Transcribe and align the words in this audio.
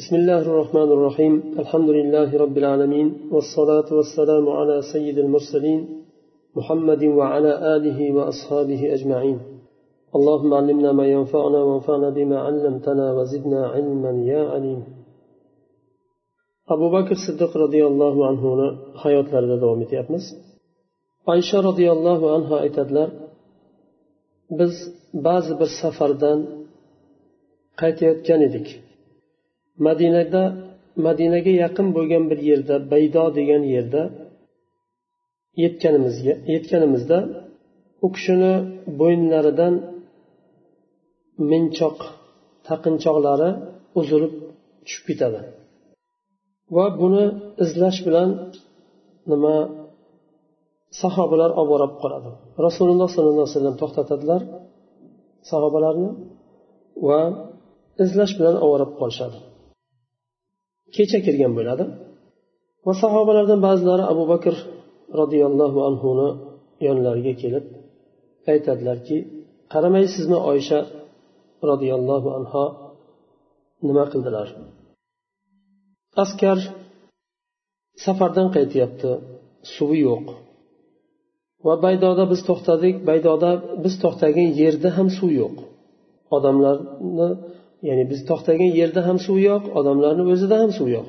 بسم 0.00 0.16
الله 0.16 0.42
الرحمن 0.52 0.88
الرحيم. 0.96 1.34
الحمد 1.62 1.90
لله 1.98 2.28
رب 2.44 2.56
العالمين 2.62 3.08
والصلاة 3.34 3.88
والسلام 3.98 4.44
على 4.58 4.76
سيد 4.92 5.16
المرسلين 5.24 5.80
محمد 6.58 7.02
وعلى 7.18 7.52
آله 7.76 7.98
وأصحابه 8.16 8.80
أجمعين. 8.96 9.38
اللهم 10.16 10.50
علمنا 10.58 10.90
ما 11.00 11.06
ينفعنا 11.16 11.60
وانفعنا 11.68 12.08
بما 12.16 12.38
علمتنا 12.46 13.06
وزدنا 13.16 13.60
علما 13.74 14.12
يا 14.32 14.42
عليم. 14.52 14.80
أبو 16.74 16.86
بكر 16.96 17.12
الصديق 17.18 17.52
رضي 17.64 17.82
الله 17.90 18.14
عنه 18.28 18.42
حياة 19.02 19.28
لرد 19.32 19.60
دوام 19.60 19.80
etyapmiz 19.86 20.24
oysha 21.32 21.58
roziyallohu 21.68 22.26
anhu 22.36 22.54
aytadilar 22.64 23.08
biz 24.58 24.74
ba'zi 25.26 25.52
bir 25.60 25.70
safardan 25.82 26.38
qaytayotgan 27.80 28.42
edik 28.48 28.68
madinada 29.86 30.42
madinaga 31.06 31.52
yaqin 31.64 31.86
bo'lgan 31.96 32.24
bir 32.30 32.38
yerda 32.50 32.74
baydo 32.92 33.24
degan 33.38 33.62
yerda 33.74 34.02
yetganimizga 35.62 36.34
yetganimizda 36.54 37.18
u 38.04 38.08
kishini 38.14 38.52
bo'yinlaridan 39.00 39.74
minchoq 41.50 41.98
taqinchoqlari 42.68 43.50
uzilib 44.00 44.34
tushib 44.86 45.04
ketadi. 45.08 45.40
Va 46.76 46.86
buni 47.00 47.24
izlash 47.64 48.00
bilan 48.06 48.28
nima 49.30 49.56
sahobalar 51.02 51.50
olib 51.60 51.70
borib 51.72 51.94
qoladi. 52.02 52.30
Rasululloh 52.66 53.08
sollallohu 53.14 53.44
alayhi 53.44 53.56
vasallam 53.56 53.76
to'xtatadilar 53.82 54.40
sahobalarni 55.50 56.10
va 57.08 57.20
izlash 58.04 58.32
bilan 58.38 58.56
oborib 58.66 58.92
qolishadi. 59.00 59.38
Kecha 60.96 61.18
kirgan 61.26 61.52
bo'ladi. 61.58 61.84
Va 62.86 62.92
sahobalardan 63.02 63.60
ba'zilari 63.66 64.04
abu 64.12 64.24
bakr 64.32 64.54
roziyallohu 65.20 65.78
anhuni 65.88 66.28
yonlariga 66.86 67.34
kelib 67.42 67.64
aytadilarki 68.52 69.16
qaramaysizmi 69.72 70.38
oysha 70.50 70.78
roziyallohu 71.70 72.28
anho 72.38 72.64
nima 73.86 74.04
qildilar? 74.12 74.48
Askar 76.24 76.58
safardan 78.04 78.48
qaytyapti 78.56 79.10
suvi 79.74 79.98
yo'q. 80.08 80.26
Va 81.66 81.74
baydoda 81.84 82.24
biz 82.32 82.40
to'xtadik 82.48 82.96
baydoda 83.08 83.50
biz 83.84 83.94
to'xtagan 84.02 84.48
yerda 84.60 84.88
ham 84.96 85.08
suv 85.18 85.30
yo'q. 85.42 85.56
Odamlarni 86.36 87.28
ya'ni 87.88 88.04
biz 88.10 88.20
to'xtagan 88.30 88.70
yerda 88.80 89.00
ham 89.08 89.18
suv 89.26 89.36
yo'q 89.48 89.64
odamlarni 89.78 90.24
o'zida 90.32 90.56
ham 90.62 90.70
suv 90.78 90.88
yo'q. 90.96 91.06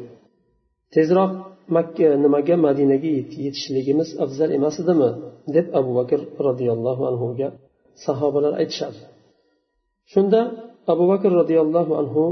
Tezroq 0.95 1.31
makka 1.75 2.07
nimaga 2.23 2.55
madinaga 2.67 3.09
yetishligimiz 3.45 4.09
afzal 4.23 4.49
emas 4.57 4.75
edimi? 4.83 5.09
deb 5.55 5.65
abu 5.79 5.91
bakr 5.99 6.19
roziyallohu 6.47 7.03
anhuga 7.11 7.47
sahobalar 8.05 8.53
aytishadi. 8.61 8.99
Shunda 10.11 10.39
abu 10.93 11.03
bakr 11.11 11.29
roziyallohu 11.39 11.93
anhu 12.01 12.23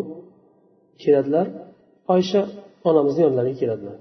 keladilar 1.01 1.47
oysha 2.15 2.41
onamizni 2.89 3.21
yonlariga 3.27 3.57
keladilar 3.61 3.97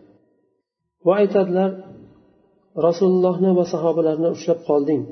va 1.07 1.13
aytadilar 1.23 1.71
rasulullohni 2.87 3.51
va 3.59 3.65
sahobalarni 3.75 4.29
ushlab 4.37 4.61
qolding. 4.69 5.03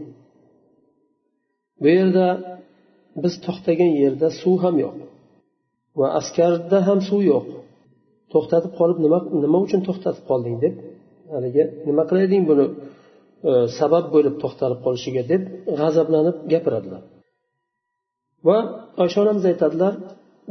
Bu 1.83 1.89
yerda 1.99 2.27
biz 3.23 3.35
to'xtagan 3.47 3.93
yerda 4.03 4.29
suv 4.41 4.57
ham 4.65 4.77
yo'q. 4.85 4.97
Va 5.98 6.06
askarda 6.20 6.78
ham 6.89 6.98
suv 7.08 7.20
yo'q. 7.33 7.47
To'xtatib 8.33 8.72
qolib 8.78 8.98
nima 9.05 9.19
nima 9.44 9.58
uchun 9.66 9.80
to'xtatib 9.89 10.25
qolding 10.30 10.56
deb 10.64 10.75
haligi 11.34 11.64
nima 11.89 12.02
qilay 12.08 12.25
eding 12.28 12.42
buni 12.50 12.64
e, 13.50 13.52
sabab 13.78 14.05
bo'lib 14.14 14.34
to'xtalib 14.42 14.80
qolishiga 14.86 15.22
deb 15.33 15.42
g'azablanib 15.79 16.36
gapiradilar. 16.52 17.02
Va 18.46 18.58
oysha 19.02 19.18
onamiz 19.24 19.45
aytadilar 19.52 19.92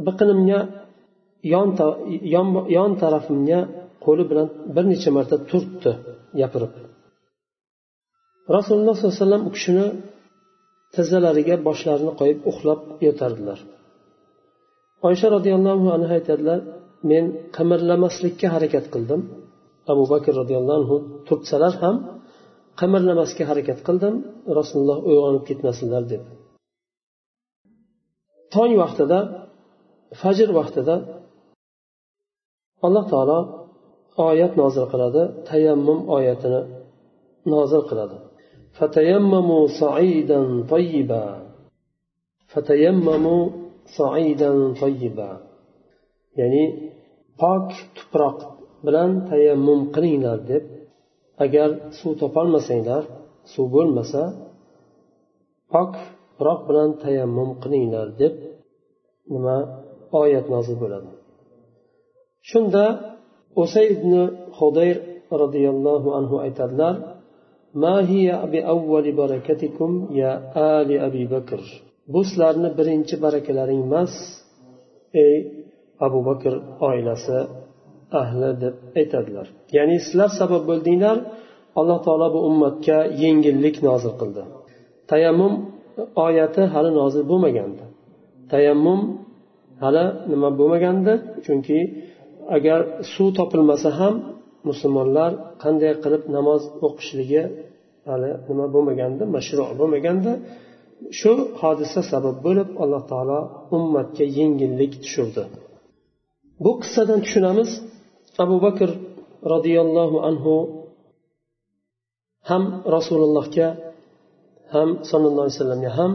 biqinimga 0.06 0.60
yon, 1.54 1.68
yon, 2.34 2.46
yon 2.76 2.90
tarafimga 3.02 3.60
qo'li 4.04 4.24
bilan 4.30 4.48
bir 4.74 4.84
necha 4.92 5.10
marta 5.16 5.36
turtdi 5.50 5.92
gapirib. 6.40 6.72
Rasululloh 8.56 8.94
sollallohu 8.96 9.14
alayhi 9.16 9.24
vasallam 9.24 9.44
u 9.48 9.50
kishini 9.56 9.86
tizzalariga 10.94 11.56
boshlarini 11.68 12.12
qo'yib 12.20 12.38
uxlab 12.50 12.80
yotardilar. 13.06 13.58
oysha 15.08 15.26
roziyallohu 15.36 15.86
anhu 15.96 16.10
aytadilar 16.18 16.60
men 17.10 17.24
qimirlamaslikka 17.56 18.46
harakat 18.54 18.86
qildim. 18.94 19.20
Abu 19.92 20.04
bakr 20.12 20.32
roziyallohu 20.40 20.78
anhu 20.80 20.96
turtsalar 21.28 21.74
ham 21.82 21.96
qimirlamasga 22.80 23.44
harakat 23.50 23.78
qildim 23.86 24.14
rasululloh 24.58 24.98
uyg'onib 25.08 25.44
ketmasinlar 25.48 26.02
deb 26.12 26.22
tong 28.54 28.72
vaqtida 28.82 29.18
fajr 30.20 30.48
vaqtida 30.58 30.94
alloh 32.86 33.04
taolo 33.12 33.38
oyat 34.28 34.52
nozil 34.62 34.86
qiladi 34.92 35.22
tayammum 35.50 35.98
oyatini 36.16 36.60
nozil 37.52 37.82
qiladi. 37.90 38.16
Fatayammamu 38.78 39.58
saidan 39.80 40.46
tayyiba 40.72 41.22
fatayammamu 42.52 43.36
ya'ni 46.39 46.63
pok 47.41 47.67
tuproq 47.95 48.37
bilan 48.85 49.11
tayammum 49.29 49.79
qilinglar 49.95 50.39
deb 50.51 50.63
agar 51.43 51.69
suv 51.99 52.11
topolmasanglar 52.21 53.03
suv 53.53 53.67
bo'lmasa 53.75 54.23
pok 55.73 55.91
tuproq 55.99 56.59
bilan 56.69 56.89
tayammum 57.03 57.49
qilinglar 57.63 58.07
deb 58.21 58.33
nima 59.33 59.57
oyat 60.21 60.45
nozil 60.53 60.75
bo'ladi 60.83 61.09
shunda 62.49 62.85
usay 63.63 63.85
ibn 63.95 64.13
hudayr 64.59 64.97
roziyallohu 65.41 66.09
anhu 66.19 66.35
aytadilar 66.45 66.95
ما 67.73 68.09
هي 68.09 68.27
بأول 68.51 69.11
بركتكم 69.11 70.07
يا 70.11 70.31
آل 70.81 70.99
أبي 70.99 71.25
بكر 71.25 71.61
bu 72.12 72.20
sizlarni 72.28 72.70
birinchi 72.78 73.14
barakalaring 73.24 73.80
emas 73.88 74.12
ey 75.24 75.36
abu 76.06 76.18
bakr 76.28 76.52
oilasi 76.88 77.38
ahli 78.20 78.50
deb 78.62 78.74
aytadilar. 78.98 79.46
Ya'ni 79.76 79.96
sizlar 80.06 80.30
sabab 80.40 80.62
bo'ldinglar 80.70 81.16
alloh 81.80 81.98
taolo 82.06 82.28
bu 82.34 82.40
ummatga 82.48 82.98
yengillik 83.22 83.76
nozil 83.88 84.12
qildi. 84.20 84.42
Tayammum 85.10 85.52
oyati 86.26 86.62
hali 86.74 86.90
nozil 87.00 87.22
bo'lmagandi. 87.30 87.84
Tayammum 88.52 89.00
hali 89.82 90.04
nima 90.32 90.48
bo'lmagandi? 90.60 91.12
Chunki 91.46 91.78
agar 92.56 92.80
suv 93.14 93.28
topilmasa 93.38 93.90
ham 94.00 94.14
musulmonlar 94.68 95.30
qanday 95.62 95.92
qilib 96.04 96.22
namoz 96.36 96.62
o'qishligi 96.86 97.42
hali 98.10 98.30
nima 98.50 98.66
bo'lmaganda 98.74 99.24
mashru 99.36 99.64
bo'lmaganda 99.80 100.32
shu 101.18 101.32
hodisa 101.60 102.00
sabab 102.12 102.36
bo'lib 102.46 102.68
alloh 102.82 103.02
taolo 103.10 103.40
ummatga 103.76 104.24
yengillik 104.38 104.92
tushirdi. 105.02 105.44
Bu 106.64 106.72
qissadan 106.82 107.20
tushunamiz. 107.24 107.70
Abu 108.44 108.56
bakr 108.66 108.88
roziyallohu 109.52 110.16
anhu 110.28 110.54
ham 112.48 112.62
rasulullohga 112.96 113.68
ham 114.74 114.88
sallallohu 115.10 115.44
alayhi 115.46 115.58
vasallamga 115.58 115.90
ham 115.98 116.12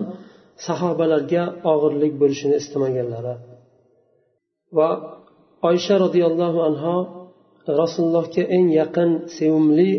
sahobalarga 0.68 1.44
og'irlik 1.72 2.14
bo'lishini 2.22 2.56
istamaganlari 2.62 3.36
va 4.78 4.90
oysha 5.70 5.96
roziyallohu 6.06 6.59
anho 6.70 6.96
rasulullohga 7.82 8.44
eng 8.56 8.66
yaqin 8.82 9.09
sevimli 9.38 9.91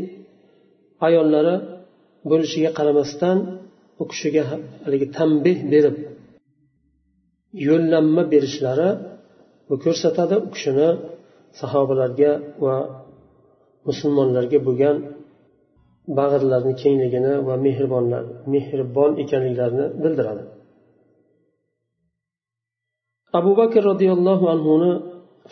ayollari 1.06 1.56
bo'lishiga 2.30 2.70
qaramasdan 2.78 3.36
u 4.02 4.04
kishiga 4.10 4.43
haligi 4.84 5.06
tanbeh 5.19 5.58
berib 5.72 5.96
yo'llanma 7.69 8.22
berishlari 8.32 8.88
bu 9.69 9.75
ko'rsatadi 9.84 10.34
u 10.46 10.49
kishini 10.54 10.88
sahobalarga 11.60 12.32
va 12.64 12.76
musulmonlarga 13.88 14.58
bo'lgan 14.69 14.96
bag'rlarini 16.19 16.75
kengligini 16.82 17.32
va 17.49 17.54
mehribonlar 17.66 18.22
mehribon 18.54 19.10
ekanliklarini 19.22 19.87
bildiradi. 20.02 20.43
Abu 23.38 23.52
bakr 23.60 23.82
roziyallohu 23.90 24.46
anhuni 24.55 24.93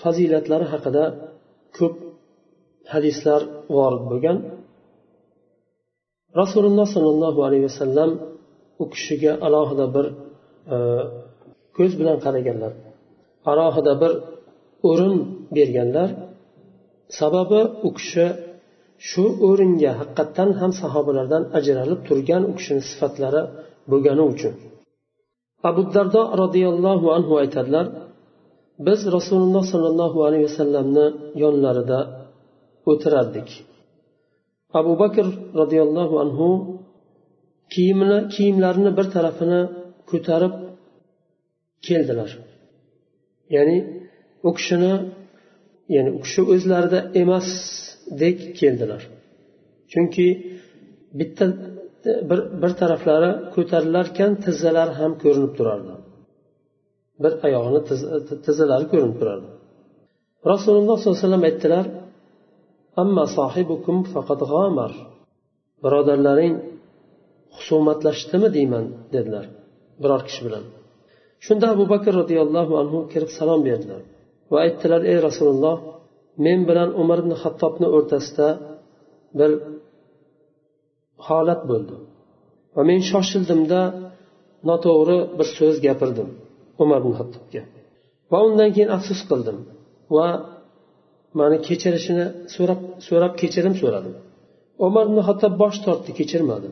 fazilatlari 0.03 0.67
haqida 0.73 1.05
ko'p 1.77 1.95
hadislar 2.93 3.41
vorid 3.77 4.03
bo'lgan. 4.11 4.37
Rasululloh 6.41 6.87
sollallohu 6.95 7.41
alayhi 7.47 7.65
vasallam 7.71 8.11
u 8.83 8.85
kishiga 8.93 9.33
alohida 9.47 9.87
bir 9.95 10.07
e, 10.75 10.77
ko'z 11.77 11.93
bilan 12.01 12.17
qaraganlar 12.25 12.73
alohida 13.51 13.93
bir 14.03 14.13
o'rin 14.89 15.17
berganlar. 15.57 16.09
Sababi 17.19 17.61
u 17.87 17.89
kishi 17.99 18.27
shu 19.09 19.25
o'ringa 19.49 19.93
haqiqatdan 20.01 20.51
ham 20.61 20.73
sahobalardan 20.81 21.43
ajralib 21.59 22.01
turgan 22.09 22.43
u 22.51 22.53
kishini 22.59 22.83
sifatlari 22.91 23.43
bo'lgani 23.91 24.25
uchun. 24.33 24.55
Abu 25.69 25.83
dardo 25.95 26.23
roziyallohu 26.43 27.07
anhu 27.17 27.33
aytadilar 27.43 27.87
biz 28.87 29.01
rasululloh 29.17 29.65
sollallohu 29.73 30.19
alayhi 30.27 30.45
vasallamni 30.49 31.07
yonlarida 31.43 31.99
o'tirardik. 32.91 33.49
Abu 34.81 34.93
bakr 35.03 35.27
roziyallohu 35.61 36.15
anhu 36.25 36.49
kiyimini 37.75 38.19
kiyimlarini 38.35 38.91
bir 38.99 39.07
tarafini 39.15 39.61
ko'tarib 40.11 40.55
keldilar. 41.87 42.31
Ya'ni 43.55 43.77
u 44.49 44.51
kishini 44.59 44.93
ya'ni 45.95 46.11
u 46.17 46.19
kishi 46.25 46.43
o'zlarida 46.53 46.99
emasdek 47.23 48.39
keldilar. 48.61 49.03
Chunki 49.93 50.27
bitta 51.19 51.45
bir 52.31 52.41
bir 52.63 52.73
taraflari 52.81 53.31
ko'tarilarkan 53.55 54.31
tizzalari 54.45 54.93
ham 55.01 55.13
ko'rinib 55.23 55.53
turardi. 55.59 55.93
Bir 57.23 57.33
oyog'ini 57.47 57.81
tizzalari 58.47 58.87
ko'rinib 58.93 59.17
turardi. 59.21 59.49
Rasululloh 60.53 60.97
sollallohu 60.99 61.19
alayhi 61.19 61.27
vasallam 61.27 61.45
aytdilar 61.51 61.87
amma 63.03 63.25
sohibukum 63.39 63.97
faqat 64.15 64.41
g'omar 64.53 64.93
birodarlaring 65.85 66.55
husumatlashdimi 67.57 68.49
deyman 68.57 68.85
dedilar 69.15 69.47
biror 70.03 70.23
kishi 70.29 70.43
bilan. 70.47 70.65
Shunda 71.45 71.67
abu 71.75 71.85
bakr 71.93 72.13
roziyallohu 72.21 72.73
anhu 72.83 72.99
kirib 73.13 73.31
salom 73.39 73.61
berdilar 73.69 74.03
va 74.51 74.59
aytdilar 74.67 75.01
ey 75.13 75.19
rasululloh 75.29 75.77
men 76.47 76.61
bilan 76.69 76.89
umar 77.03 77.19
ibn 77.23 77.33
hattobni 77.43 77.89
o'rtasida 77.97 78.49
bir 79.39 79.51
holat 81.27 81.61
bo'ldi 81.71 81.95
va 82.77 82.83
men 82.91 83.01
shoshildimda 83.11 83.81
noto'g'ri 84.69 85.19
bir 85.39 85.47
so'z 85.57 85.77
gapirdim 85.87 86.29
umar 86.83 86.99
ibn 87.03 87.13
hattobga 87.21 87.63
va 88.33 88.39
undan 88.49 88.71
keyin 88.75 88.91
afsus 88.97 89.21
qildim 89.31 89.59
va 90.17 90.27
mani 91.39 91.59
kechirishini 91.69 92.27
so'rab 92.55 92.81
so'rab 93.09 93.33
kechirim 93.41 93.75
so'radim. 93.83 94.15
Umar 94.87 95.05
ibn 95.11 95.19
hattob 95.29 95.55
bosh 95.63 95.79
tortdi 95.87 96.11
kechirmadi. 96.19 96.69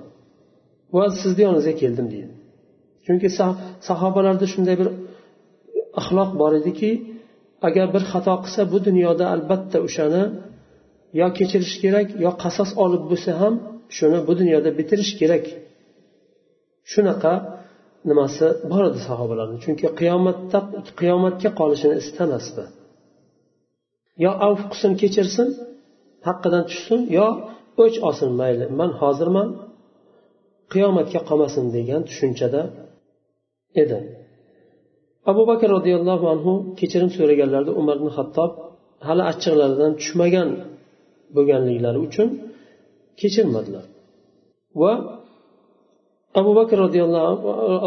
Va 0.97 1.05
sizni 1.21 1.43
yoningizga 1.47 1.75
keldim 1.83 2.07
deydi. 2.15 2.33
Chunki 3.07 3.29
sahobalarda 3.89 4.47
shunday 4.53 4.77
bir 4.81 4.89
axloq 6.01 6.31
bor 6.41 6.53
ediki 6.61 6.91
agar 7.69 7.87
bir 7.95 8.03
xato 8.13 8.35
qilsa 8.45 8.63
bu 8.73 8.79
dunyoda 8.89 9.25
albatta 9.35 9.77
o'shani 9.87 10.23
yo 11.21 11.27
kechirish 11.39 11.77
kerak 11.83 12.07
yo 12.25 12.31
qasos 12.43 12.71
olib 12.85 13.03
bo'lsa 13.11 13.33
ham 13.41 13.55
shuni 13.97 14.19
bu 14.29 14.33
dunyoda 14.41 14.71
bitirish 14.79 15.13
kerak. 15.21 15.45
Shunaqa 16.93 17.33
nimasi 18.09 18.47
bor 18.71 18.83
edi 18.91 19.01
sahobalarni 19.09 19.59
chunki 19.65 19.87
qiyomatda 20.01 20.59
qiyomatga 21.01 21.51
qolishini 21.61 21.97
istamasdi. 22.03 22.65
Yo 24.25 24.31
avf 24.47 24.63
qilsin 24.71 24.93
kechirsin 25.03 25.49
haqqidan 26.29 26.65
tushsin 26.71 27.01
yo 27.19 27.27
o'ch 27.83 27.97
olsin 28.09 28.31
mayli. 28.41 28.65
Man 28.81 28.91
hozirman 29.01 29.49
qiyomatga 30.73 31.21
qolmasin 31.29 31.65
degan 31.77 32.01
tushunchada 32.09 32.63
edi 33.83 33.99
abu 35.31 35.43
bakr 35.51 35.69
roziyallohu 35.77 36.27
anhu 36.35 36.53
kechirim 36.79 37.11
so'raganlarida 37.17 37.73
umar 37.81 37.97
ibn 38.01 38.11
hattob 38.19 38.51
hali 39.09 39.23
achchiqlaridan 39.31 39.93
tushmagan 40.01 40.49
bo'lganliklari 41.37 41.99
uchun 42.07 42.29
kechirmadilar 43.21 43.85
va 44.83 44.93
abu 46.41 46.51
bakr 46.59 46.77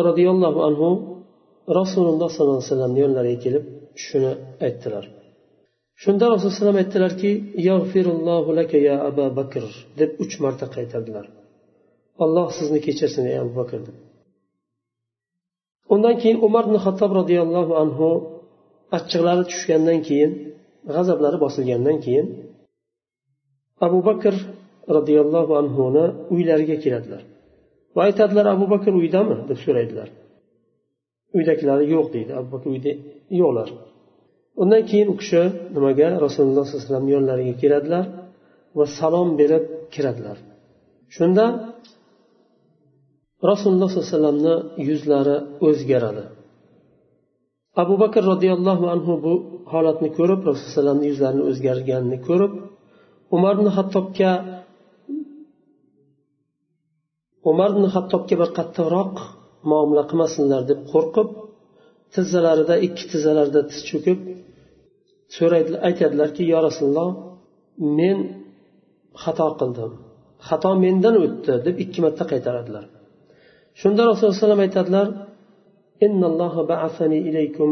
roziyallohu 0.09 0.59
anhu 0.69 0.89
rasululloh 1.79 2.29
sollallohu 2.35 2.59
alayhi 2.59 2.69
vasallamni 2.71 2.99
yonlariga 3.05 3.39
kelib 3.45 3.63
shuni 4.05 4.31
aytdilar 4.67 5.05
shunda 6.03 6.23
rasululloh 6.33 6.53
alayhi 6.53 6.59
vasallam 6.59 6.79
aytdilarki 6.83 7.31
ya 8.87 8.95
abu 9.09 9.23
bakr 9.39 9.63
deb 9.99 10.09
uch 10.23 10.33
marta 10.43 10.65
qaytardilar 10.75 11.25
alloh 12.23 12.47
sizni 12.57 12.79
kechirsin 12.85 13.23
ey 13.31 13.37
abu 13.43 13.53
bakr 13.59 13.79
deb. 13.87 13.97
Undan 15.93 16.15
keyin 16.21 16.37
umar 16.47 16.63
ibn 16.67 16.77
xattob 16.85 17.11
roziyallohu 17.19 17.73
anhu 17.83 18.07
achchiqlari 18.97 19.43
tushgandan 19.51 19.99
keyin 20.07 20.31
g'azablari 20.93 21.37
bosilgandan 21.45 21.97
keyin 22.05 22.27
abu 23.85 23.99
bakr 24.09 24.33
roziyallohu 24.97 25.53
anhuni 25.61 26.05
uylariga 26.33 26.77
keladilar. 26.83 27.21
Va 27.95 28.01
aytadilar 28.07 28.45
abu 28.55 28.65
bakr 28.73 28.91
uydami? 29.01 29.35
deb 29.49 29.59
so'raydilar. 29.65 30.09
Uydagilari 31.37 31.85
yo'q 31.95 32.07
deydi. 32.15 32.31
Abu 32.39 32.47
bakr 32.53 32.67
uyda 32.75 32.91
yo'qlar. 33.41 33.69
Undan 34.61 34.83
keyin 34.89 35.07
u 35.13 35.15
kishi 35.21 35.43
nimaga? 35.75 36.07
Rasululloh 36.25 36.63
sallallohu 36.65 36.79
alayhi 36.79 36.89
vasallam 36.89 37.07
yonlariga 37.15 37.53
keladilar 37.61 38.05
va 38.77 38.85
salom 38.99 39.29
berib 39.39 39.63
kiradilar. 39.93 40.37
Shunda 41.15 41.45
rasululloh 43.49 43.89
sollallohu 43.89 44.05
alayhi 44.05 44.13
vasallamni 44.13 44.55
yuzlari 44.89 45.37
o'zgaradi. 45.67 46.23
Abu 47.83 47.95
bakr 48.03 48.21
roziyallohu 48.31 48.85
anhu 48.95 49.13
bu 49.25 49.33
holatni 49.73 50.09
ko'rib 50.17 50.41
rasululloh 50.49 50.93
alayhi 50.95 51.09
yuzlarini 51.11 51.43
o'zgarganini 51.49 52.17
ko'rib 52.27 52.53
umar 53.35 53.53
ibn 53.57 53.67
hattobga 53.77 54.31
umar 57.51 57.69
ibn 57.75 57.85
hattobga 57.95 58.35
bir 58.41 58.49
qattiqroq 58.57 59.13
muomala 59.69 60.03
qilmasinlar 60.09 60.61
deb 60.71 60.79
qo'rqib 60.93 61.29
tizzalarida 62.15 62.75
ikki 62.87 63.03
tizzalarida 63.11 63.61
tiz 63.69 63.79
cho'kib 63.89 64.19
so'raydi 65.37 65.71
aytadilarki 65.87 66.43
yo 66.53 66.59
rasululloh 66.67 67.09
men 67.99 68.17
xato 69.23 69.47
qildim. 69.59 69.91
Xato 70.47 70.71
mendan 70.83 71.15
o'tdi 71.23 71.53
deb 71.67 71.75
ikki 71.83 71.99
marta 72.05 72.23
qaytaradilar. 72.31 72.85
shunda 73.80 74.00
rasululloh 74.08 74.34
alayhi 74.34 74.44
vasallam 74.44 74.64
aytadilar 74.68 75.08
إن 76.06 76.20
الله 76.30 76.54
بعثني 76.72 77.18
إليكم 77.28 77.70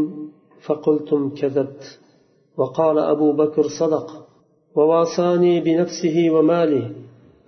فقلتم 0.66 1.20
كذبت 1.38 1.82
وقال 2.58 2.96
أبو 2.99 3.28
بكر 3.32 3.64
صدق 3.81 4.08
وواصاني 4.76 5.54
بنفسه 5.66 6.16
وماله 6.35 6.87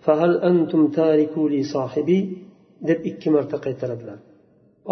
فهل 0.04 0.32
أنتم 0.50 0.82
تاركوا 0.98 1.48
لي 1.52 1.62
صاحبي 1.62 2.20
deb 2.88 3.00
ikki 3.10 3.28
marta 3.34 3.56
qaytaradilar 3.66 4.18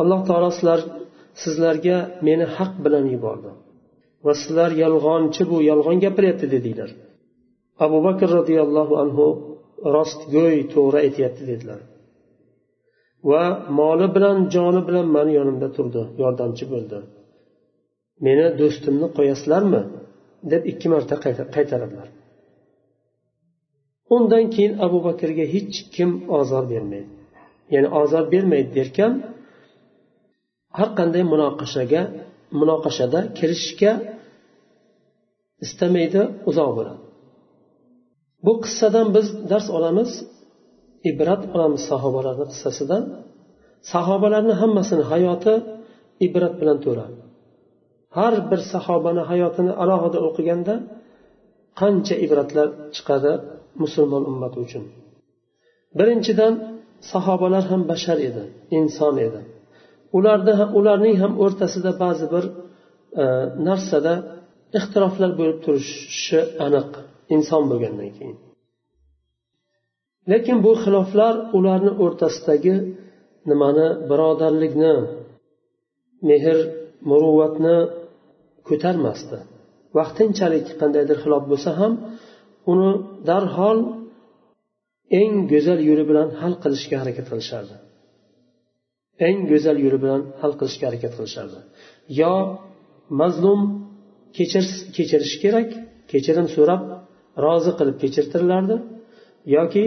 alloh 0.01 0.21
taolo 0.29 0.51
sizlar 0.57 0.81
sizlarga 1.43 1.97
meni 2.27 2.47
haq 2.57 2.73
bilan 2.85 3.05
yubordi 3.15 3.51
va 4.27 4.33
sizlar 4.43 4.71
yolg'onchi 4.83 5.43
bu 5.51 5.57
yolg'on 5.71 5.99
gapiryapti 6.05 6.47
dedinglar 6.55 6.91
abu 7.85 7.99
bakr 8.07 8.29
roziyallohu 8.39 8.95
anhu 9.03 9.27
rostgo'y 9.97 10.59
to'g'ri 10.75 10.99
aytyapti 11.07 11.43
dedilar 11.51 11.81
Va 13.30 13.44
moli 13.80 14.08
bilan 14.16 14.38
joni 14.54 14.82
bilan 14.88 15.08
mani 15.16 15.32
yonimda 15.40 15.68
turdi 15.76 16.02
yordamchi 16.22 16.66
bo'ldi. 16.74 16.98
Meni 18.26 18.46
do'stimni 18.60 19.08
qo'yasizlarmi? 19.18 19.82
deb 20.52 20.64
ikki 20.72 20.88
marta 20.94 21.16
qaytaradilar. 21.56 22.08
Undan 24.16 24.46
keyin 24.54 24.74
abu 24.86 24.98
bakrga 25.08 25.46
hech 25.56 25.76
kim 25.96 26.10
ozor 26.40 26.64
bermaydi. 26.74 27.12
Ya'ni 27.74 27.90
ozor 28.02 28.24
bermaydi 28.34 28.70
derkan 28.78 29.12
har 30.78 30.90
qanday 31.00 31.24
munoqashaga 31.34 32.02
munoqashada 32.60 33.20
kirishishga 33.38 33.92
istamaydi 35.66 36.22
uzoq 36.50 36.70
bo'ladi. 36.78 37.02
Bu 38.46 38.54
qissadan 38.64 39.08
biz 39.16 39.28
dars 39.52 39.68
olamiz. 39.78 40.12
Ibrat 41.12 41.42
olamiz 41.56 41.82
sahobalarni 41.92 42.46
qissasidan. 42.52 43.04
Sahobalarni 43.94 44.54
hammasini 44.62 45.04
hayoti 45.12 45.54
ibrat 46.28 46.54
bilan 46.62 46.78
to'la 46.86 47.06
har 48.18 48.34
bir 48.50 48.60
sahobani 48.74 49.24
hayotini 49.32 49.72
alohida 49.84 50.20
o'qiganda 50.28 50.74
qancha 51.80 52.16
ibratlar 52.26 52.68
chiqadi 52.96 53.32
musulmon 53.84 54.24
ummati 54.32 54.58
uchun. 54.66 54.84
Birinchidan 56.00 56.54
sahobalar 57.14 57.64
ham 57.72 57.82
bashar 57.92 58.18
edi 58.30 58.44
inson 58.80 59.16
edi. 59.28 59.42
Ularda 60.18 60.54
ularning 60.80 61.16
ham 61.24 61.34
o'rtasida 61.44 61.92
ba'zi 62.04 62.26
bir 62.34 62.46
e, 63.22 63.24
narsada 63.68 64.14
ixtiroflar 64.78 65.32
bo'lib 65.40 65.58
turishi 65.66 66.40
aniq 66.66 66.90
inson 67.36 67.64
bo'lgandan 67.72 68.10
keyin. 68.18 68.38
Lekin 70.32 70.58
bu 70.66 70.72
xiloflar 70.84 71.34
ularni 71.58 71.92
o'rtasidagi 72.04 72.76
nimani 73.50 73.88
birodarlikni 74.10 74.94
mehr 76.30 76.58
muruvvatni 77.10 77.78
ko'tarmasdi. 78.68 79.38
Vaqtinchalik 79.98 80.68
qandaydir 80.82 81.18
xilof 81.24 81.44
bo'lsa 81.52 81.72
ham 81.80 81.94
uni 82.72 82.92
darhol 83.30 83.80
eng 85.22 85.34
go'zal 85.52 85.80
yo'li 85.90 86.04
bilan 86.10 86.28
hal 86.42 86.54
qilishga 86.64 86.96
harakat 87.02 87.26
qilishardi. 87.32 87.76
Eng 89.28 89.40
go'zal 89.52 89.78
yo'li 89.86 90.00
bilan 90.04 90.22
hal 90.42 90.54
qilishga 90.60 90.86
harakat 90.90 91.12
qilishardi. 91.18 91.60
Yo 92.20 92.34
mazlum 93.22 93.62
kechirish 94.96 95.36
kerak 95.44 95.70
kechirim 96.12 96.48
so'rab 96.56 96.82
rozi 97.46 97.72
qilib 97.80 97.98
kechirtirilardi 98.04 98.76
yoki 99.58 99.86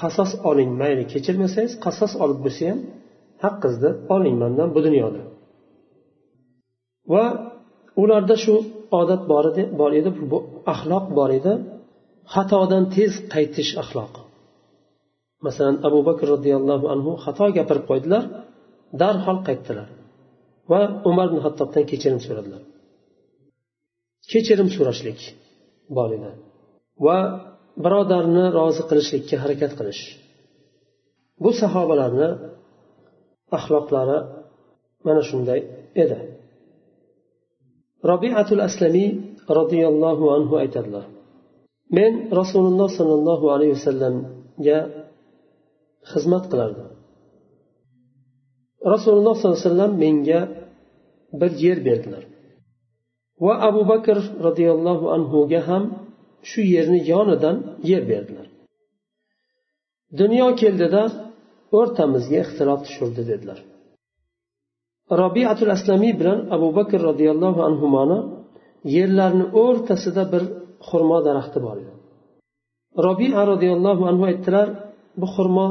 qasos 0.00 0.30
oling 0.50 0.70
mayli 0.80 1.04
kechirmasangiz 1.12 1.72
qasos 1.84 2.12
olib 2.24 2.38
bo'lsa 2.44 2.62
ham 2.70 2.78
haqqingizni 3.44 3.90
oling 4.14 4.36
mandan 4.42 4.68
bu 4.74 4.80
dunyoda. 4.86 5.22
Va 7.12 7.24
ularda 8.02 8.36
shu 8.44 8.54
odat 9.00 9.22
bor 9.32 9.44
edi 9.50 9.62
bor 9.80 9.92
edi 10.00 10.10
bu 10.32 10.38
axloq 10.72 11.06
bor 11.18 11.30
edi. 11.38 11.52
Xatodan 12.34 12.84
tez 12.94 13.12
qaytish 13.34 13.72
axloqi. 13.82 14.22
Masalan 15.46 15.76
abu 15.88 16.00
bakr 16.08 16.26
roziyallohu 16.34 16.86
anhu 16.94 17.10
xato 17.24 17.46
gapirib 17.58 17.84
qo'ydilar 17.90 18.24
darhol 19.00 19.38
qaytdilar. 19.48 19.88
Va 20.70 20.80
umar 21.10 21.26
ibn 21.30 21.38
hattobdan 21.46 21.84
kechirim 21.90 22.20
so'radilar. 22.26 22.62
Kechirim 24.32 24.68
so'rashlik 24.76 25.20
bor 25.96 26.08
edi. 26.16 26.30
Va 27.06 27.18
birodarni 27.84 28.44
rozi 28.58 28.82
qilishlikka 28.88 29.36
harakat 29.42 29.72
qilish. 29.78 30.02
Bu 31.42 31.50
sahobalarni 31.60 32.28
axloqlari 33.56 34.18
mana 35.06 35.22
shunday 35.30 35.60
edi. 36.02 36.18
Robiatul 38.10 38.62
aslamiy 38.68 39.10
roziyallohu 39.58 40.24
anhu 40.36 40.54
aytadilar 40.62 41.04
men 41.96 42.12
rasululloh 42.40 42.88
sollallohu 42.98 43.46
alayhi 43.54 43.72
vasallamga 43.78 44.78
xizmat 46.12 46.44
qilardim. 46.50 46.88
Rasululloh 48.94 49.34
sollallohu 49.36 49.58
alayhi 49.58 49.70
vasallam 49.70 49.92
menga 50.04 50.40
bir 51.40 51.52
yer 51.64 51.78
berdilar. 51.88 52.24
Va 53.44 53.54
abu 53.68 53.82
bakr 53.92 54.16
roziyallohu 54.46 55.06
anhuga 55.16 55.60
ham 55.68 55.84
shu 56.50 56.60
yerni 56.74 57.00
yonidan 57.12 57.56
yer 57.90 58.02
berdilar. 58.10 58.46
Dunyo 60.20 60.48
keldida 60.60 61.02
o'rtamizga 61.78 62.38
ixtilof 62.44 62.80
tushirdi 62.86 63.22
dedilar. 63.30 63.58
Robiatul 65.22 65.70
aslamiy 65.76 66.14
bilan 66.20 66.38
abu 66.56 66.68
bakr 66.78 66.98
roziyallohu 67.08 67.60
anhuni 67.68 68.18
yerlarni 68.96 69.46
o'rtasida 69.62 70.22
bir 70.32 70.42
xurmo 70.88 71.18
daraxti 71.26 71.58
bor 71.66 71.76
edi. 71.82 71.92
Robia 73.06 73.42
roziyallohu 73.52 74.02
anhu 74.10 74.24
aytdilar 74.30 74.68
bu 75.20 75.26
xurmo 75.34 75.66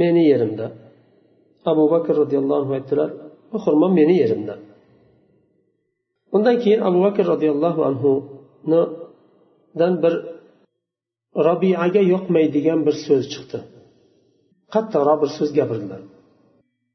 meni 0.00 0.22
yerimda. 0.30 0.66
Abu 1.70 1.84
bakr 1.94 2.14
roziyallohu 2.22 2.60
anhu 2.62 2.72
aytdilar 2.78 3.10
bu 3.52 3.58
xurmo 3.64 3.86
meni 3.98 4.14
yerimda. 4.22 4.54
Undan 6.34 6.56
keyin 6.62 6.80
abu 6.88 6.98
bakr 7.06 7.24
roziyallohu 7.32 7.80
dan 9.80 9.92
bir 10.02 10.14
robiyaga 11.46 12.02
yoqmaydigan 12.14 12.80
bir 12.86 12.94
so'z 13.06 13.24
chiqdi. 13.32 13.58
Qattiqroq 14.74 15.18
bir 15.22 15.30
so'z 15.38 15.50
gapirdilar 15.58 16.02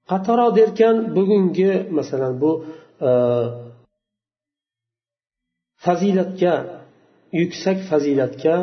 qattiqroq 0.09 0.51
derkan 0.59 0.95
bugungi 1.17 1.71
masalan 1.97 2.33
bu 2.41 2.51
e, 3.07 3.09
fazilatga 5.85 6.53
yuksak 7.39 7.77
fazilatga 7.89 8.55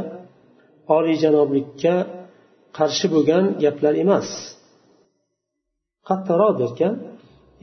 oliyjanoblikka 0.97 1.95
qarshi 2.79 3.07
bo'lgan 3.15 3.45
gaplar 3.63 3.95
emas. 4.05 4.29
Qattiqroq 6.09 6.55
derkan 6.63 6.95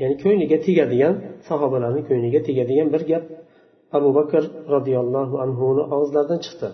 ya'ni 0.01 0.15
ko'ngliga 0.23 0.57
tegadigan 0.67 1.15
sahobalarni 1.47 2.01
ko'ngliga 2.09 2.41
tegadigan 2.47 2.87
bir 2.93 3.03
gap. 3.11 3.23
Abu 3.97 4.09
bakr 4.17 4.43
roziyallohu 4.73 5.35
anhuni 5.45 5.83
og'izlaridan 5.95 6.39
chiqdi. 6.45 6.69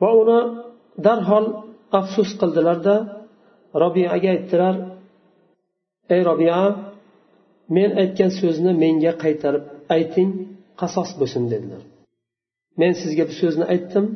Va 0.00 0.10
uni 0.22 0.38
darhol 1.06 1.46
afsus 2.00 2.30
qildilarda 2.40 2.94
robiyaga 3.82 4.28
aytdilar 4.34 4.74
ey 6.14 6.20
robiya 6.30 6.60
men 7.76 7.90
aytgan 8.02 8.30
so'zni 8.40 8.72
menga 8.84 9.12
qaytarib 9.24 9.64
ayting 9.96 10.28
qasos 10.80 11.10
bo'lsin 11.20 11.44
dedilar. 11.52 11.82
Men 12.80 12.92
sizga 13.02 13.24
bu 13.28 13.34
so'zni 13.42 13.64
aytdim 13.74 14.06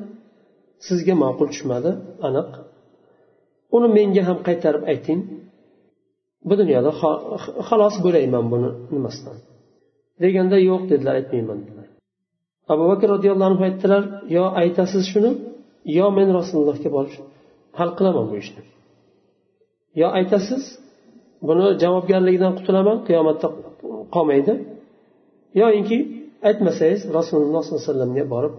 sizga 0.87 1.14
ma'qul 1.23 1.49
tushmadi 1.52 1.90
aniq. 2.28 2.50
Uni 3.76 3.88
menga 3.99 4.23
ham 4.28 4.38
qaytarib 4.49 4.83
ayting. 4.93 5.21
Bu 6.49 6.54
dunyoda 6.61 6.90
xalos 7.69 7.97
bo'layman 8.04 8.45
buni 8.52 8.71
nimasidan 8.95 9.38
deganda 10.23 10.56
yo'q 10.71 10.83
dedilar 10.90 11.14
aytmayman 11.21 11.59
dedilar. 11.62 11.88
Abu 12.73 12.85
bakr 12.90 13.06
roziyallohu 13.14 13.49
anhu 13.50 13.62
aytdilar 13.68 14.02
yo 14.37 14.44
aytasiz 14.62 15.04
shuni 15.12 15.30
yo 15.99 16.06
men 16.16 16.28
rasulullohga 16.38 16.90
borib 16.97 17.14
hal 17.78 17.90
qilaman 17.99 18.26
bu 18.30 18.35
ishni. 18.42 18.62
Yo 20.00 20.09
aytasiz 20.18 20.62
buni 21.49 21.66
javobgarligidan 21.83 22.52
qutulaman 22.59 22.99
qiyomatda 23.09 23.47
qolmaydi. 24.14 24.52
Yoyinki 25.61 25.99
aytmasangiz 26.49 27.00
rasululloh 27.18 27.62
sollallohu 27.64 27.85
alayhi 27.85 27.90
vasallamga 27.90 28.25
borib 28.35 28.54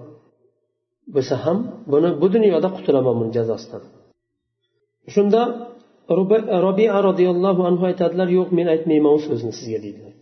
bo'lsa 1.15 1.35
ham 1.45 1.57
buni 1.91 2.09
bu 2.21 2.27
dunyoda 2.35 2.69
qutulaman 2.77 3.15
buni 3.19 3.31
jazosidan. 3.37 3.83
Shunda 5.13 5.41
robia 6.65 6.97
roziyallohu 7.09 7.61
anhu 7.69 7.83
aytadilar 7.91 8.27
yo'q 8.37 8.49
men 8.57 8.67
aytmayman 8.75 9.13
u 9.17 9.19
so'zni 9.27 9.51
sizga 9.59 9.79
deydilar. 9.85 10.14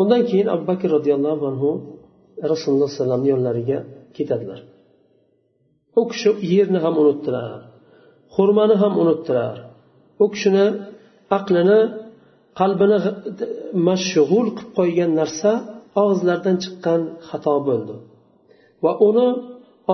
Undan 0.00 0.22
keyin 0.28 0.48
abu 0.54 0.64
bakr 0.70 0.88
roziyallohu 0.96 1.44
anhu 1.50 1.70
rasululloh 2.52 2.90
alayhi 3.04 3.28
yonlariga 3.34 3.78
ketadilar. 4.16 4.60
U 6.00 6.02
kishi 6.10 6.30
yerni 6.52 6.78
ham 6.84 6.94
unutdilar 7.02 7.60
xurmani 8.34 8.76
ham 8.82 8.92
unutdilar. 9.02 9.56
U 10.22 10.24
kishini 10.32 10.66
aqlini 11.36 11.80
qalbini 12.60 12.98
mashg'ul 13.88 14.46
qilib 14.56 14.70
qo'ygan 14.78 15.10
narsa 15.20 15.50
og'izlaridan 16.02 16.56
chiqqan 16.62 17.00
xato 17.28 17.54
bo'ldi. 17.68 17.94
Va 18.84 18.92
uni 19.08 19.28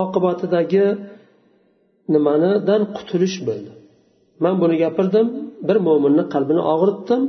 oqibatidagi 0.03 0.87
nimanidan 2.15 2.83
qutulish 2.97 3.37
bo'ldi. 3.49 3.73
Man 4.45 4.55
buni 4.63 4.77
gapirdim 4.85 5.27
bir 5.69 5.77
mo'minni 5.87 6.25
qalbini 6.35 6.63
og'ritdim 6.75 7.23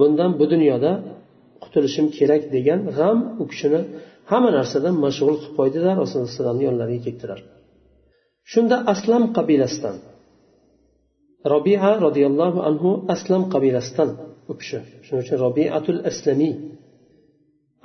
bundan 0.00 0.30
bu 0.38 0.44
dunyoda 0.52 0.92
qutulishim 1.64 2.06
kerak 2.16 2.42
degan 2.54 2.80
g'am 2.98 3.18
u 3.42 3.44
kishini 3.50 3.80
hamma 4.30 4.50
narsadan 4.58 4.94
mashg'ul 5.04 5.36
qilib 5.40 5.54
qo'ydida 5.58 5.90
rasululloh 6.00 6.26
alayhivasallamni 6.26 6.64
yonlariga 6.68 7.02
ketdilar 7.06 7.40
shunda 8.52 8.76
aslam 8.92 9.22
qabilasidan 9.36 9.96
robia 11.52 11.90
roziyallohu 12.06 12.58
anhu 12.68 12.90
aslam 13.14 13.42
qabilasidan 13.54 14.10
u 14.50 14.52
kishi 14.60 14.78
shuning 15.04 15.22
uchun 15.24 15.38
robiatul 15.46 16.00
aslamiy 16.10 16.54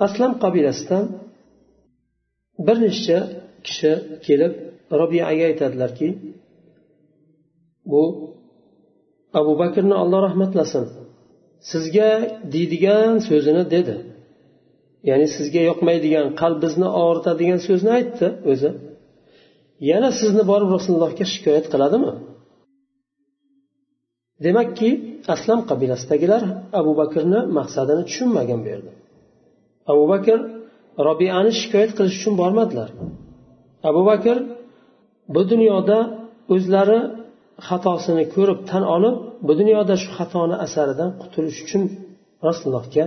aslam 0.06 0.32
qabilasidan 0.44 1.04
bir 2.66 2.76
nechta 2.86 3.18
kishi 3.66 3.92
kelib 4.26 4.52
robiaga 5.00 5.44
aytadilarki 5.50 6.08
bu 7.90 8.02
abu 9.40 9.52
bakrni 9.62 9.94
olloh 10.02 10.20
rahmatlasin 10.28 10.84
sizga 11.70 12.10
deydigan 12.54 13.12
so'zini 13.28 13.64
dedi. 13.74 13.96
Ya'ni 15.08 15.26
sizga 15.36 15.62
yoqmaydigan 15.70 16.26
qalbingizni 16.40 16.88
og'ritadigan 17.02 17.60
so'zni 17.66 17.90
aytdi 17.98 18.26
o'zi. 18.52 18.70
Yana 19.90 20.10
sizni 20.20 20.42
borib 20.50 20.70
rasulullohga 20.76 21.26
shikoyat 21.32 21.66
qiladimi? 21.72 22.12
Demakki 24.44 24.90
aslam 25.34 25.60
qabilasidagilar 25.70 26.42
abu 26.80 26.92
bakrni 27.00 27.40
maqsadini 27.58 28.02
tushunmagan 28.08 28.60
bu 28.64 28.68
yerda 28.74 28.92
abu 29.92 30.04
bakr 30.12 30.38
robiani 31.06 31.52
shikoyat 31.60 31.90
qilish 31.96 32.16
uchun 32.20 32.34
bormadilar. 32.42 32.90
Abu 33.88 34.02
bakr 34.10 34.36
bu 35.34 35.42
dunyoda 35.52 35.98
o'zlari 36.54 36.98
xatosini 37.68 38.24
ko'rib 38.34 38.60
tan 38.70 38.84
olib 38.96 39.16
bu 39.46 39.52
dunyoda 39.60 39.94
shu 40.02 40.08
xatoni 40.18 40.56
asaridan 40.66 41.10
qutulish 41.22 41.58
uchun 41.64 41.82
rasulullohga 42.46 43.04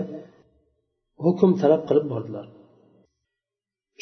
hukm 1.26 1.52
talab 1.62 1.82
qilib 1.90 2.06
bordilar. 2.14 2.46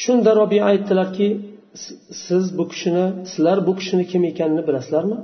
Shunda 0.04 0.32
robiya 0.40 0.64
aytdilarki 0.72 1.28
siz 2.26 2.44
bu 2.58 2.64
kishini 2.72 3.06
sizlar 3.32 3.58
bu 3.68 3.74
kishini 3.80 4.04
kim 4.12 4.22
ekanini 4.32 4.64
bilasizlarmi? 4.68 5.18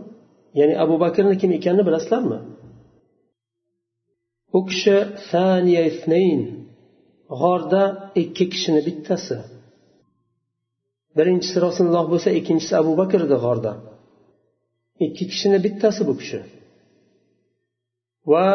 Ya'ni 0.59 0.75
abu 0.83 0.95
bakrni 1.03 1.35
kim 1.41 1.51
ekanini 1.57 1.83
bilasizlarmi? 1.87 2.39
U 4.57 4.59
kishi 4.69 4.95
g'orda 7.41 7.83
ikki 8.21 8.45
kishini 8.53 8.81
bittasi. 8.87 9.37
Birinchisi 11.17 11.57
rasululloh 11.65 12.05
bo'lsa 12.11 12.29
ikkinchisi 12.39 12.73
abu 12.81 12.91
bakr 13.01 13.19
edi 13.27 13.37
g'orda. 13.45 13.71
Ikki 15.05 15.23
kishini 15.31 15.57
bittasi 15.65 16.01
bu 16.09 16.13
kishi. 16.19 16.39
Va 18.31 18.47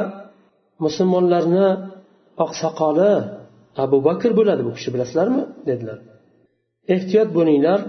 musulmonlarni 0.85 1.69
oqsoqoli 2.45 3.13
abu 3.85 3.99
bakr 4.09 4.31
bo'ladi 4.39 4.63
bu 4.69 4.73
kishi 4.77 4.89
bilasizlarmi? 4.95 5.43
dedilar. 5.69 5.99
Ehtiyot 6.95 7.29
bo'linglar 7.39 7.81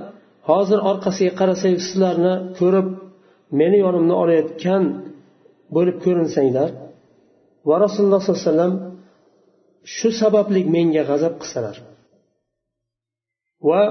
hozir 0.49 0.79
orqasiga 0.91 1.33
qarasangiz 1.39 1.83
sizlarni 1.89 2.33
ko'rib 2.59 2.87
meni 3.59 3.77
yonimni 3.85 4.15
olayotgan 4.23 4.83
bo'lib 5.75 5.97
ko'rinsanglar 6.05 6.69
va 7.69 7.75
rasululloh 7.85 8.21
sollallohu 8.21 8.41
alayhi 8.43 8.51
vasallam 8.51 8.73
shu 9.95 10.09
sababli 10.21 10.61
menga 10.75 11.03
g'azab 11.09 11.33
qilsalar. 11.41 11.75
Va 13.69 13.83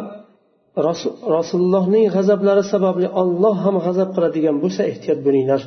rasulullohning 1.36 2.06
g'azablari 2.16 2.64
sababli 2.72 3.08
olloh 3.22 3.56
ham 3.64 3.76
g'azab 3.86 4.08
qiladigan 4.16 4.56
bo'lsa 4.62 4.82
ehtiyot 4.92 5.20
bo'linglar 5.26 5.60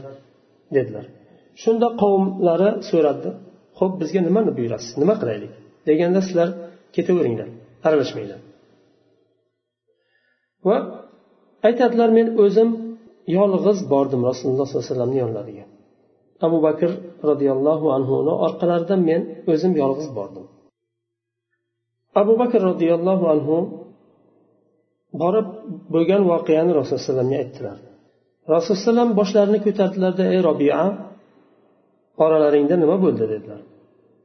dedilar. 0.76 1.06
Shunda 1.62 1.88
qavmlari 2.02 2.70
so'radi 2.90 3.30
ho'p 3.80 3.94
bizga 4.02 4.22
nimani 4.28 4.52
buyurasiz? 4.58 4.92
Nima 5.02 5.16
qilaylik? 5.22 5.52
Deganda 5.88 6.20
sizlar 6.28 6.50
ketaveringlar 6.96 7.50
aralashmanglar. 7.88 8.40
Va 10.68 10.78
aytadilar 11.68 12.10
men 12.18 12.28
o'zim 12.44 12.70
yolg'iz 13.38 13.80
bordim 13.94 14.22
rasululloh 14.30 14.66
sollallohu 14.68 14.86
alayhi 14.86 14.94
vasallamni 14.94 15.18
yonlariga. 15.24 15.66
Abu 16.46 16.58
bakr 16.68 16.90
roziyallohu 17.30 17.88
anhuni 17.98 18.34
orqalaridan 18.46 19.02
men 19.10 19.22
o'zim 19.52 19.74
yolg'iz 19.82 20.10
bordim. 20.18 20.46
Abu 22.22 22.34
bakr 22.42 22.60
roziyallohu 22.70 23.26
anhu 23.36 23.58
borib 25.22 25.48
bo'lgan 25.94 26.22
voqeani 26.32 26.72
rasululloh 26.80 27.02
alayhi 27.02 27.10
vasallamga 27.10 27.38
aytdilar. 27.44 27.78
Rasululloh 28.54 28.80
alayhivasallam 28.80 29.10
boshlarini 29.20 29.60
ko'tardilarda 29.66 30.24
ey 30.34 30.40
robia 30.50 30.80
oralaringda 32.26 32.76
nima 32.84 32.98
bo'ldi? 33.06 33.24
dedilar. 33.34 33.62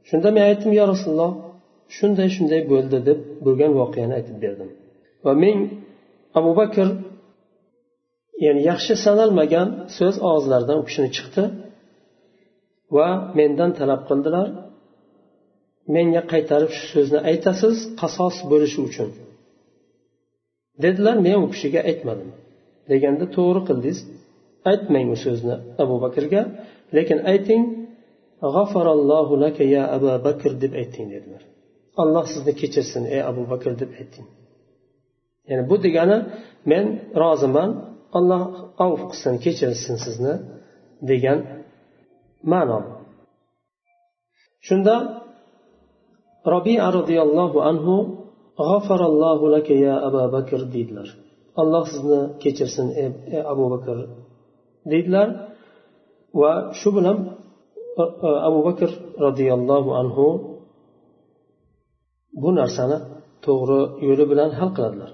Shunda 0.08 0.28
men 0.36 0.42
aytdim 0.50 0.72
yo 0.78 0.84
rasululloh 0.92 1.32
shunday 1.96 2.28
shunday 2.36 2.62
bo'ldi 2.72 2.98
deb 3.08 3.18
bo'lgan 3.46 3.72
voqeani 3.80 4.12
aytib 4.18 4.36
berdim. 4.44 4.70
Va 5.24 5.32
men 5.42 5.56
abu 6.38 6.50
bakr 6.60 6.88
ya'ni 8.44 8.60
yaxshi 8.70 8.94
sanalmagan 9.04 9.68
so'z 9.98 10.16
og'izlaridan 10.28 10.76
u 10.82 10.84
kishini 10.88 11.10
chiqdi 11.16 11.42
va 12.96 13.08
mendan 13.38 13.70
talab 13.78 14.02
qildilar. 14.08 14.48
Menga 15.94 16.22
qaytarib 16.32 16.70
shu 16.76 16.84
so'zni 16.94 17.20
aytasiz 17.30 17.76
qasos 18.00 18.36
bo'lishi 18.50 18.80
uchun. 18.88 19.08
Dedilar 20.84 21.16
men 21.26 21.36
u 21.44 21.46
kishiga 21.52 21.80
aytmadim. 21.90 22.30
Deganda 22.90 23.24
to'g'ri 23.36 23.60
qildingiz. 23.68 23.98
Aytmang 24.70 25.08
u 25.14 25.16
so'zni 25.24 25.54
abu 25.82 25.94
bakrga 26.04 26.42
lekin 26.96 27.18
ayting 27.32 27.62
g'afarallohu 28.54 29.34
laka 29.44 29.64
ya 29.74 29.82
abu 29.96 30.08
bakr 30.26 30.52
deb 30.62 30.72
ayting 30.82 31.06
dedilar. 31.14 31.42
Alloh 32.02 32.24
sizni 32.32 32.52
kechirsin 32.60 33.04
ey 33.14 33.22
abu 33.30 33.42
bakr 33.52 33.72
deb 33.82 33.90
ayting. 34.00 34.26
Ya'ni 35.48 35.64
bu 35.70 35.76
degani 35.86 36.18
men 36.70 36.84
roziman 37.22 37.70
alloh 38.18 38.42
avf 38.84 39.00
qilsin 39.10 39.34
kechirsin 39.44 39.96
sizni 40.04 40.34
degan 41.10 41.38
ma'no. 42.52 42.78
Shunda 44.66 44.94
robiya 46.52 46.86
roziyallohu 46.98 47.58
anhu 47.70 47.94
g'afarallohu 48.68 49.44
laka 49.54 49.74
ya 49.86 49.94
abu 50.08 50.20
bakr 50.36 50.60
deydilar. 50.74 51.08
Alloh 51.60 51.84
sizni 51.92 52.20
kechirsin 52.42 52.86
ey 53.02 53.08
abu 53.52 53.64
bakr 53.72 53.96
deydilar. 54.92 55.28
Va 56.40 56.52
shu 56.80 56.88
bilan 56.96 57.16
e, 58.02 58.04
e, 58.26 58.30
abu 58.48 58.60
bakr 58.68 58.90
roziyallohu 59.24 59.90
anhu 60.00 60.26
bu 62.42 62.50
narsani 62.60 62.98
to'g'ri 63.46 63.80
yo'li 64.06 64.24
bilan 64.32 64.50
hal 64.58 64.70
qiladilar. 64.76 65.10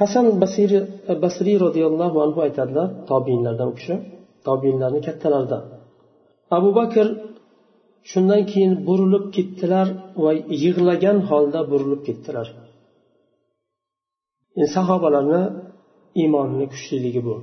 Hasan 0.00 0.26
basiri 0.42 0.78
e, 1.10 1.12
basriy 1.24 1.56
roziyallohu 1.66 2.16
anhu 2.24 2.38
aytadilar 2.46 2.88
tobiinlardan 3.10 3.68
u 3.72 3.74
kishi 3.78 3.94
tobiinlarni 4.48 5.00
kattalaridan 5.06 5.62
abu 6.56 6.70
bakr 6.78 7.06
shundan 8.10 8.42
keyin 8.50 8.72
burilib 8.88 9.24
ketdilar 9.36 9.86
va 10.24 10.30
yig'lagan 10.64 11.18
holda 11.30 11.60
burilib 11.70 12.02
ketdilar. 12.08 12.46
Sahobalarni 14.76 15.42
iymonini 16.20 16.66
kuchliligi 16.72 17.20
bu. 17.28 17.36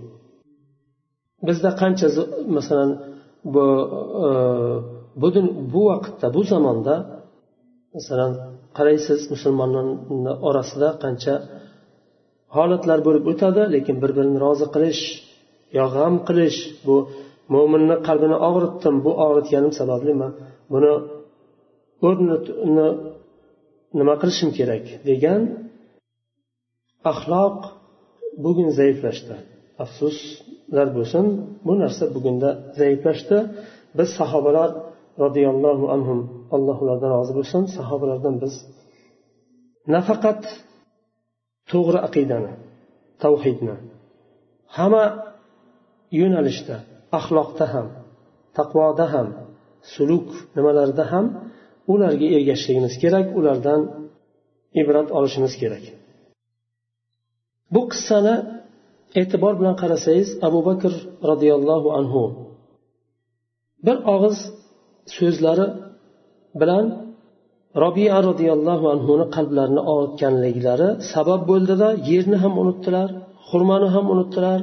Bizda 1.47 1.69
qancha 1.81 2.07
masalan 2.57 2.89
bu 3.53 3.65
e, 4.25 4.27
bu, 5.21 5.27
bu 5.73 5.81
vaqtda 5.89 6.27
bu 6.35 6.41
zamonda 6.51 6.95
masalan 7.95 8.31
qaraysiz 8.77 9.19
musulmonlarni 9.33 10.33
orasida 10.49 10.89
qancha 11.03 11.33
holatlar 12.55 12.99
bo'lib 13.07 13.25
o'tadi 13.31 13.61
lekin 13.75 13.95
bir 14.03 14.11
birini 14.17 14.37
rozi 14.45 14.67
qilish 14.75 15.01
yo 15.77 15.85
g'am 15.95 16.13
qilish 16.27 16.59
bu 16.87 16.95
mo'minni 17.53 17.95
qalbini 18.07 18.37
og'ritdim 18.49 18.95
bu 19.05 19.11
og'ritganim 19.25 19.71
sababli 19.79 20.13
man 20.21 20.31
buni 20.71 20.93
o'rnini 22.07 22.87
nima 23.99 24.15
qilishim 24.21 24.49
kerak 24.57 24.85
degan 25.09 25.41
axloq 27.11 27.57
bugun 28.43 28.69
zaiflashdi. 28.79 29.35
Afsuslar 29.83 30.87
bo'lsin 30.97 31.25
bu 31.67 31.73
narsa 31.81 32.03
bugunda 32.15 32.49
zaiflashdi. 32.79 33.37
Biz 33.97 34.09
sahobalar 34.19 34.69
roziyallohu 35.23 35.85
anhum 35.95 36.19
alloh 36.55 36.77
ulardan 36.83 37.11
rozi 37.17 37.33
bo'lsin 37.39 37.61
sahobalardan 37.77 38.35
biz 38.43 38.53
nafaqat 39.95 40.41
to'g'ri 41.71 41.99
aqidani 42.07 42.53
tavhidni 43.23 43.75
hamma 44.77 45.05
yo'nalishda 46.19 46.75
axloqda 47.17 47.65
ham 47.73 47.87
taqvoda 48.57 49.05
ham 49.13 49.27
suluk 49.93 50.27
nimalarida 50.57 51.03
ham 51.11 51.25
ularga 51.93 52.27
ergashishligimiz 52.37 52.93
kerak 53.03 53.25
ulardan 53.39 53.81
ibrat 54.81 55.07
olishimiz 55.17 55.53
kerak. 55.61 55.83
Bu 57.73 57.81
qissani 57.91 58.35
e'tibor 59.19 59.53
bilan 59.59 59.75
qarasangiz 59.81 60.29
abu 60.47 60.59
bakr 60.69 60.93
roziyallohu 61.29 61.89
anhu 61.99 62.23
bir 63.85 63.97
og'iz 64.13 64.37
so'zlari 65.17 65.67
bilan 66.61 66.85
robiya 67.83 68.17
roziyallohu 68.29 68.85
anhuni 68.95 69.25
qalblarini 69.35 69.81
og'ritganliklari 69.91 70.89
sabab 71.13 71.41
bo'ldida 71.51 71.87
yerni 72.09 72.37
ham 72.43 72.53
unutdilar 72.63 73.09
xurmoni 73.49 73.87
ham 73.95 74.05
unutdilar. 74.13 74.59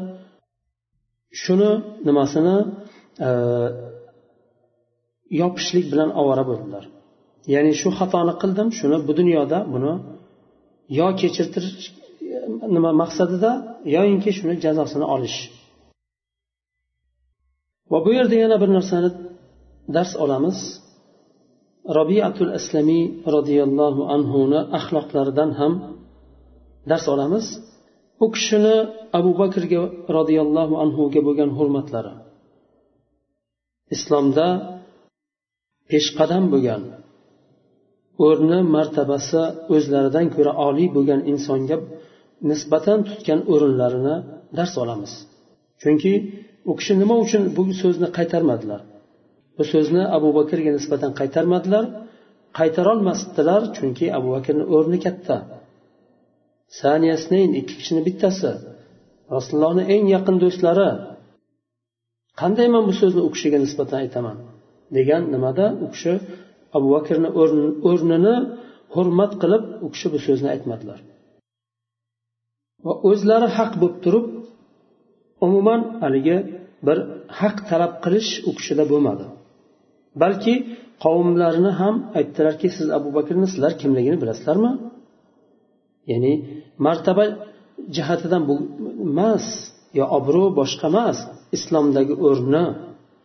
Shuni 1.42 1.70
nimasini 2.06 2.56
e, 3.26 3.30
yopishlik 5.40 5.86
bilan 5.92 6.10
ovora 6.20 6.44
bo'ldilar. 6.50 6.84
Ya'ni 7.54 7.72
shu 7.80 7.88
xatoni 7.98 8.34
qildim 8.42 8.68
shuni 8.78 8.98
bu 9.06 9.12
dunyoda 9.20 9.58
buni 9.74 9.92
yo 10.98 11.06
kechirtirish 11.20 11.86
nima 12.74 12.90
maqsadida 13.02 13.50
yoyinki 13.96 14.30
shuni 14.38 14.54
jazosini 14.64 15.06
olish. 15.14 15.38
Va 17.90 17.98
bu 18.04 18.10
yerda 18.18 18.36
yana 18.44 18.56
bir 18.62 18.70
narsani 18.76 19.10
dars 19.96 20.12
olamiz. 20.24 20.58
Robiatul 21.98 22.50
islamiy 22.58 23.04
roziyallohu 23.34 24.02
anhuni 24.14 24.60
axloqlaridan 24.78 25.50
ham 25.60 25.72
dars 26.90 27.06
olamiz. 27.14 27.46
U 28.24 28.26
kishini 28.34 28.76
abu 29.18 29.30
bakrga 29.40 29.80
roziyallohu 30.16 30.74
anhuga 30.84 31.20
bo'lgan 31.26 31.50
hurmatlari. 31.58 32.12
Islomda 33.94 34.46
peshqadam 35.90 36.44
bo'lgan 36.52 36.82
o'rni 38.26 38.60
martabasi 38.76 39.42
o'zlaridan 39.74 40.26
ko'ra 40.34 40.52
oliy 40.66 40.88
bo'lgan 40.96 41.20
insonga 41.32 41.76
nisbatan 42.50 42.98
tutgan 43.08 43.40
o'rinlarini 43.52 44.16
dars 44.58 44.74
olamiz. 44.82 45.12
Chunki 45.82 46.12
u 46.70 46.72
kishi 46.78 46.92
nima 47.02 47.16
uchun 47.24 47.42
bu 47.56 47.62
so'zni 47.82 48.08
qaytarmadilar? 48.18 48.80
Bu 49.56 49.64
so'zni 49.72 50.02
abu 50.16 50.28
bakrga 50.38 50.70
nisbatan 50.78 51.12
qaytarmadilar 51.20 51.84
qaytarolmasdilar 52.58 53.62
chunki 53.76 54.06
abu 54.18 54.28
bakrni 54.36 54.64
o'rni 54.76 54.98
katta. 55.06 55.36
Saniyasnayn 56.80 57.50
ikki 57.60 57.74
kishini 57.80 58.02
bittasi 58.08 58.50
rasulullohni 59.34 59.84
eng 59.94 60.04
yaqin 60.14 60.36
do'stlari. 60.44 60.90
Qanday 62.40 62.68
man 62.74 62.82
bu 62.88 62.92
so'zni 63.00 63.20
u 63.26 63.28
kishiga 63.34 63.58
nisbatan 63.64 63.98
aytaman? 64.04 64.36
Degan 64.96 65.22
nimada 65.34 65.66
u 65.84 65.86
kishi 65.94 66.12
abu 66.76 66.88
bakrni 66.96 67.28
o'rnini 67.90 68.34
hurmat 68.94 69.32
qilib 69.42 69.62
u 69.84 69.88
kishi 69.94 70.08
bu 70.14 70.18
so'zni 70.26 70.48
aytmadilar. 70.54 70.98
Va 72.84 72.92
o'zlari 73.10 73.48
haq 73.58 73.72
bo'lib 73.80 73.98
turib 74.04 74.26
umuman 75.46 75.80
haligi 76.02 76.36
bir 76.86 76.98
haq 77.40 77.56
talab 77.70 77.92
qilish 78.04 78.30
u 78.48 78.50
kishida 78.58 78.84
bo'lmadi. 78.92 79.24
Balki 80.22 80.54
qavmlarini 81.04 81.72
ham 81.80 81.94
aytdilarki 82.18 82.68
siz 82.76 82.86
abu 82.98 83.08
bakrni 83.18 83.46
sizlar 83.52 83.72
kimligini 83.80 84.18
bilasizlarmi? 84.22 84.72
Ya'ni 86.10 86.32
martaba 86.86 87.24
jihatidan 87.96 88.42
bu 88.48 88.54
emas 89.06 89.44
yo 89.98 90.04
obro' 90.18 90.50
boshqa 90.60 90.86
emas 90.92 91.18
islomdagi 91.56 92.14
o'rni 92.28 92.64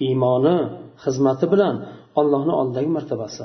iymoni 0.08 0.58
xizmati 1.05 1.47
bilan 1.53 1.75
allohni 2.21 2.53
oldidagi 2.61 2.91
martabasi 2.97 3.45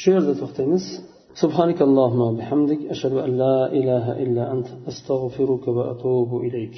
shu 0.00 0.08
yerda 0.14 0.34
to'xtaymiz 0.42 0.84
سبحانك 1.42 1.78
اللهم 1.88 2.20
وبحمدك 2.28 2.80
أشهد 2.94 3.14
أن 3.26 3.32
لا 3.42 3.58
إله 3.78 4.04
إلا 4.24 4.42
أنت 4.54 4.68
أستغفرك 4.90 5.64
وأتوب 5.76 6.30
إليك 6.46 6.76